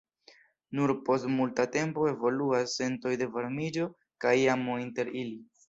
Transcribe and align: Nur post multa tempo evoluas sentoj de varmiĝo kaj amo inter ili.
Nur 0.77 0.93
post 1.09 1.27
multa 1.33 1.65
tempo 1.75 2.07
evoluas 2.13 2.75
sentoj 2.81 3.13
de 3.25 3.29
varmiĝo 3.39 3.89
kaj 4.27 4.35
amo 4.59 4.83
inter 4.89 5.17
ili. 5.25 5.41